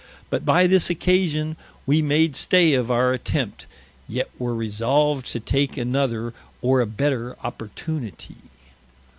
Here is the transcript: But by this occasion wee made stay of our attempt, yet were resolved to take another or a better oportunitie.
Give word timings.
But 0.31 0.43
by 0.43 0.65
this 0.65 0.89
occasion 0.89 1.57
wee 1.85 2.01
made 2.01 2.35
stay 2.35 2.73
of 2.73 2.89
our 2.89 3.13
attempt, 3.13 3.67
yet 4.09 4.31
were 4.39 4.55
resolved 4.55 5.27
to 5.27 5.39
take 5.39 5.77
another 5.77 6.33
or 6.59 6.81
a 6.81 6.87
better 6.87 7.35
oportunitie. 7.45 8.49